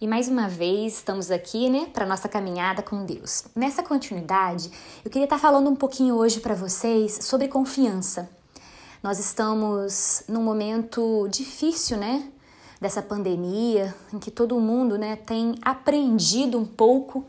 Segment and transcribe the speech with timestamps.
[0.00, 3.46] E mais uma vez estamos aqui, né, para nossa caminhada com Deus.
[3.52, 4.70] Nessa continuidade,
[5.04, 8.30] eu queria estar falando um pouquinho hoje para vocês sobre confiança.
[9.02, 12.30] Nós estamos num momento difícil, né,
[12.80, 17.24] dessa pandemia, em que todo mundo, né, tem aprendido um pouco,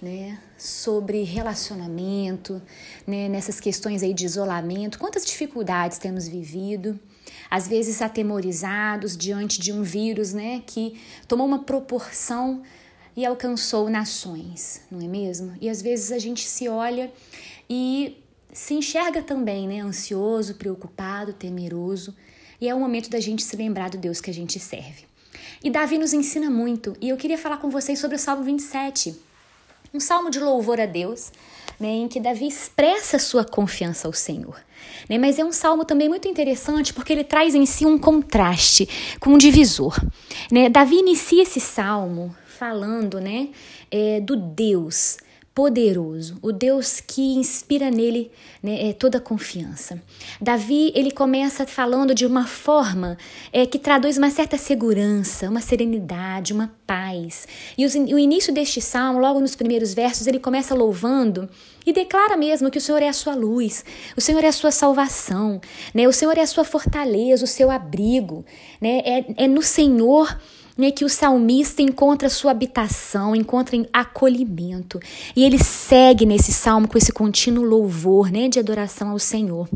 [0.00, 2.60] né, sobre relacionamento,
[3.06, 6.98] né, nessas questões aí de isolamento, quantas dificuldades temos vivido
[7.50, 12.62] às vezes atemorizados diante de um vírus, né, que tomou uma proporção
[13.16, 15.54] e alcançou nações, não é mesmo?
[15.60, 17.12] E às vezes a gente se olha
[17.68, 18.16] e
[18.52, 22.14] se enxerga também, né, ansioso, preocupado, temeroso,
[22.60, 25.04] e é o momento da gente se lembrar do Deus que a gente serve.
[25.62, 29.14] E Davi nos ensina muito, e eu queria falar com vocês sobre o Salmo 27,
[29.92, 31.32] um salmo de louvor a Deus,
[31.78, 34.56] né, em que Davi expressa sua confiança ao Senhor.
[35.08, 38.88] Né, mas é um salmo também muito interessante porque ele traz em si um contraste
[39.18, 39.98] com um divisor.
[40.50, 40.68] Né?
[40.68, 43.48] Davi inicia esse salmo falando né,
[43.90, 45.18] é, do Deus
[45.54, 48.30] poderoso, o Deus que inspira nele
[48.62, 50.00] né, é, toda a confiança.
[50.40, 53.18] Davi ele começa falando de uma forma
[53.52, 57.48] é, que traduz uma certa segurança, uma serenidade, uma paz.
[57.76, 61.48] E os, o início deste salmo, logo nos primeiros versos, ele começa louvando
[61.84, 63.84] e declara mesmo que o Senhor é a sua luz,
[64.16, 65.60] o Senhor é a sua salvação,
[65.92, 66.06] né?
[66.06, 68.44] o Senhor é a sua fortaleza, o seu abrigo.
[68.80, 69.02] Né?
[69.04, 70.38] É, é no Senhor
[70.80, 74.98] né, que o salmista encontra sua habitação, encontra acolhimento.
[75.36, 79.68] E ele segue nesse salmo com esse contínuo louvor né, de adoração ao Senhor.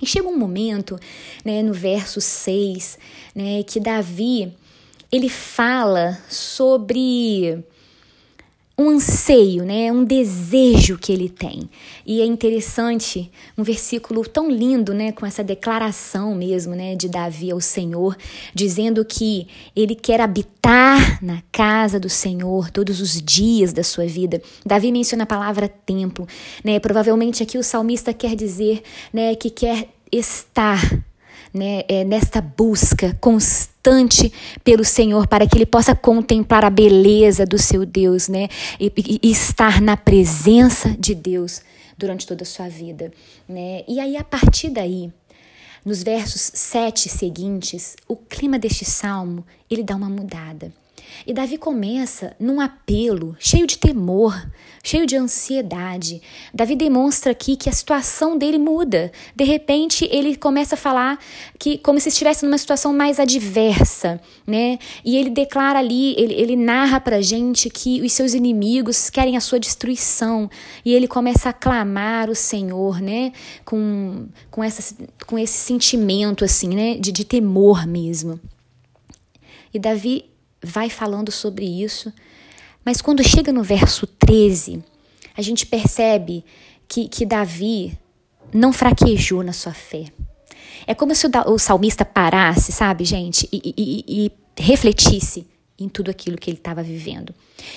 [0.00, 0.98] E chega um momento,
[1.44, 2.98] né, no verso 6,
[3.34, 4.54] né, que Davi
[5.10, 7.64] ele fala sobre
[8.78, 9.90] um anseio, né?
[9.90, 11.68] um desejo que ele tem.
[12.06, 15.10] E é interessante, um versículo tão lindo, né?
[15.10, 16.94] com essa declaração mesmo né?
[16.94, 18.16] de Davi ao Senhor,
[18.54, 24.40] dizendo que ele quer habitar na casa do Senhor todos os dias da sua vida.
[24.64, 26.24] Davi menciona a palavra templo.
[26.62, 26.78] Né?
[26.78, 28.82] Provavelmente aqui o salmista quer dizer
[29.12, 29.34] né?
[29.34, 31.04] que quer estar
[31.52, 33.77] né, é, nesta busca constante
[34.64, 39.30] pelo Senhor, para que ele possa contemplar a beleza do seu Deus, né, e, e,
[39.30, 41.62] estar na presença de Deus
[41.96, 43.10] durante toda a sua vida,
[43.48, 43.82] né?
[43.88, 45.10] E aí a partir daí,
[45.84, 50.72] nos versos sete seguintes, o clima deste salmo ele dá uma mudada.
[51.26, 54.34] E Davi começa num apelo cheio de temor,
[54.82, 56.22] cheio de ansiedade.
[56.52, 59.12] Davi demonstra aqui que a situação dele muda.
[59.34, 61.18] De repente, ele começa a falar
[61.58, 64.78] que como se estivesse numa situação mais adversa, né?
[65.04, 69.40] E ele declara ali, ele, ele narra pra gente que os seus inimigos querem a
[69.40, 70.50] sua destruição.
[70.84, 73.32] E ele começa a clamar o Senhor, né?
[73.64, 74.96] Com, com, essa,
[75.26, 76.96] com esse sentimento, assim, né?
[76.96, 78.40] De, de temor mesmo.
[79.72, 80.24] E Davi
[80.62, 82.12] vai falando sobre isso,
[82.84, 84.82] mas quando chega no verso 13,
[85.36, 86.44] a gente percebe
[86.88, 87.98] que, que Davi
[88.52, 90.06] não fraquejou na sua fé.
[90.86, 94.32] É como se o, o salmista parasse, sabe, gente, e, e, e
[94.62, 95.46] refletisse
[95.78, 97.34] em tudo aquilo que ele estava vivendo.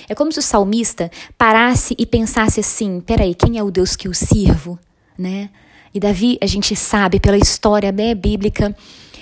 [0.07, 4.07] É como se o salmista parasse e pensasse assim: peraí, quem é o Deus que
[4.07, 4.79] eu sirvo?
[5.17, 5.49] Né?
[5.93, 8.75] E Davi, a gente sabe pela história né, bíblica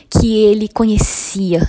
[0.09, 1.68] que ele conhecia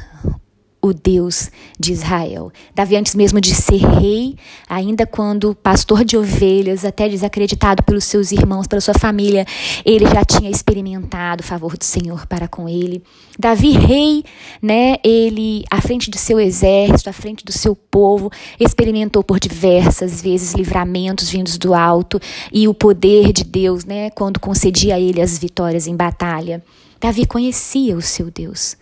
[0.82, 2.50] o Deus de Israel.
[2.74, 4.36] Davi, antes mesmo de ser rei,
[4.68, 9.44] ainda quando pastor de ovelhas, até desacreditado pelos seus irmãos, pela sua família,
[9.84, 13.02] ele já tinha experimentado o favor do Senhor para com ele.
[13.38, 14.24] Davi, rei,
[14.60, 20.22] né, ele, à frente do seu exército, à frente do seu povo, experimentou por diversas
[20.22, 22.20] vezes livramentos vindos do alto
[22.52, 26.62] e o poder de Deus, né, quando concedia a ele as vitórias em batalha.
[27.00, 28.76] Davi conhecia o seu Deus.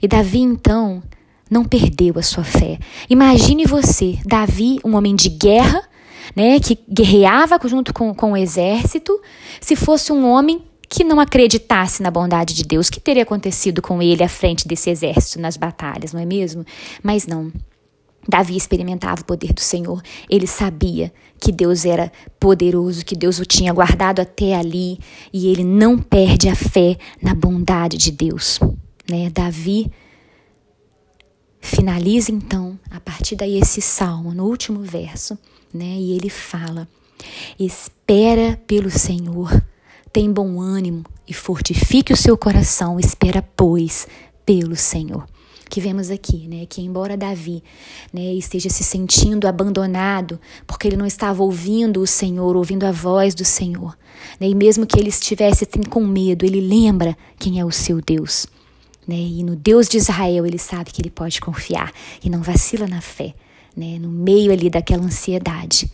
[0.00, 1.02] E Davi, então,
[1.50, 2.78] não perdeu a sua fé.
[3.08, 5.82] Imagine você, Davi, um homem de guerra,
[6.34, 9.20] né, que guerreava junto com, com o exército,
[9.60, 14.00] se fosse um homem que não acreditasse na bondade de Deus, que teria acontecido com
[14.00, 16.64] ele à frente desse exército nas batalhas, não é mesmo?
[17.02, 17.52] Mas não.
[18.28, 20.00] Davi experimentava o poder do Senhor.
[20.30, 24.98] Ele sabia que Deus era poderoso, que Deus o tinha guardado até ali,
[25.32, 28.58] e ele não perde a fé na bondade de Deus.
[29.08, 29.30] Né?
[29.30, 29.90] Davi
[31.84, 35.36] Finaliza então, a partir daí, esse salmo, no último verso,
[35.70, 35.84] né?
[35.84, 36.88] E ele fala:
[37.60, 39.62] Espera pelo Senhor,
[40.10, 44.08] tem bom ânimo e fortifique o seu coração, espera, pois,
[44.46, 45.26] pelo Senhor.
[45.68, 46.64] Que vemos aqui, né?
[46.64, 47.62] Que embora Davi
[48.10, 53.34] né, esteja se sentindo abandonado, porque ele não estava ouvindo o Senhor, ouvindo a voz
[53.34, 53.94] do Senhor,
[54.40, 58.00] né, e mesmo que ele estivesse assim, com medo, ele lembra quem é o seu
[58.00, 58.46] Deus.
[59.06, 59.16] Né?
[59.16, 61.92] E no Deus de Israel ele sabe que ele pode confiar
[62.22, 63.34] e não vacila na fé.
[63.76, 65.90] né, no meio ali daquela ansiedade,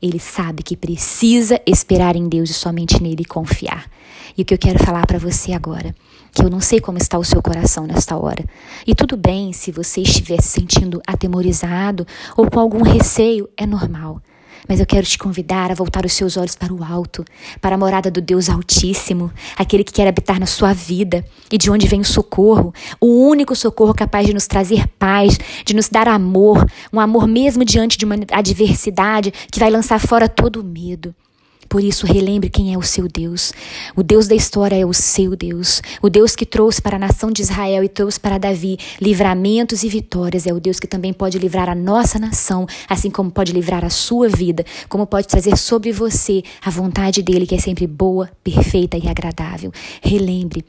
[0.00, 3.90] ele sabe que precisa esperar em Deus e somente nele confiar.
[4.36, 5.94] E o que eu quero falar para você agora,
[6.32, 8.44] que eu não sei como está o seu coração nesta hora.
[8.86, 12.06] E tudo bem se você estiver se sentindo atemorizado
[12.36, 14.20] ou com algum receio, é normal.
[14.68, 17.24] Mas eu quero te convidar a voltar os seus olhos para o alto,
[17.60, 21.70] para a morada do Deus Altíssimo, aquele que quer habitar na sua vida e de
[21.70, 26.08] onde vem o socorro, o único socorro capaz de nos trazer paz, de nos dar
[26.08, 31.14] amor, um amor mesmo diante de uma adversidade que vai lançar fora todo o medo.
[31.74, 33.52] Por isso, relembre quem é o seu Deus.
[33.96, 35.82] O Deus da história é o seu Deus.
[36.00, 39.88] O Deus que trouxe para a nação de Israel e trouxe para Davi livramentos e
[39.88, 40.46] vitórias.
[40.46, 43.90] É o Deus que também pode livrar a nossa nação, assim como pode livrar a
[43.90, 48.96] sua vida, como pode trazer sobre você a vontade dele, que é sempre boa, perfeita
[48.96, 49.72] e agradável.
[50.00, 50.64] Relembre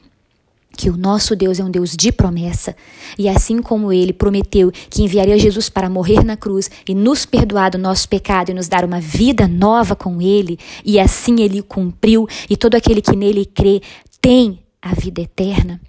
[0.76, 2.76] que o nosso Deus é um Deus de promessa,
[3.18, 7.70] e assim como ele prometeu que enviaria Jesus para morrer na cruz e nos perdoar
[7.70, 12.28] do nosso pecado e nos dar uma vida nova com ele, e assim ele cumpriu,
[12.48, 13.80] e todo aquele que nele crê
[14.20, 15.80] tem a vida eterna,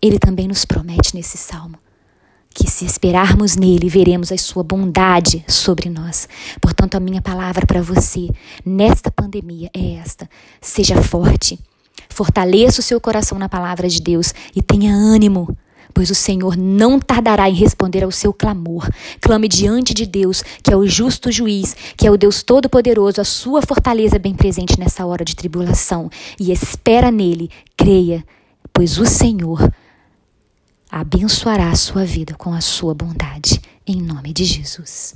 [0.00, 1.78] ele também nos promete nesse salmo
[2.58, 6.28] que se esperarmos nele, veremos a sua bondade sobre nós.
[6.60, 8.28] Portanto, a minha palavra para você
[8.66, 10.28] nesta pandemia é esta:
[10.60, 11.56] seja forte
[12.08, 15.56] Fortaleça o seu coração na palavra de Deus e tenha ânimo,
[15.94, 18.88] pois o Senhor não tardará em responder ao seu clamor.
[19.20, 23.24] Clame diante de Deus, que é o justo juiz, que é o Deus todo-poderoso, a
[23.24, 26.10] sua fortaleza bem presente nessa hora de tribulação.
[26.38, 28.24] E espera nele, creia,
[28.72, 29.72] pois o Senhor
[30.90, 33.60] abençoará a sua vida com a sua bondade.
[33.86, 35.14] Em nome de Jesus.